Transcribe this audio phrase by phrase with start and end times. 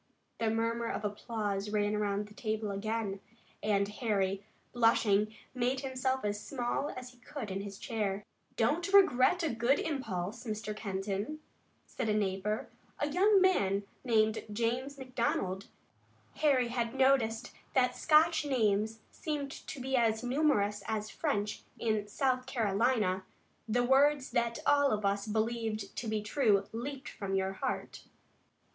[0.39, 3.19] The murmur of applause ran around the table again,
[3.61, 4.43] and Harry,
[4.73, 8.25] blushing, made himself as small as he could in his chair.
[8.55, 10.43] "Don't regret a good impulse.
[10.43, 10.75] Mr.
[10.75, 11.39] Kenton,"
[11.85, 12.67] said a neighbor,
[12.97, 15.67] a young man named James McDonald
[16.37, 22.47] Harry had noticed that Scotch names seemed to be as numerous as French in South
[22.47, 23.23] Carolina
[23.69, 28.05] "the words that all of us believe to be true leaped from your heart."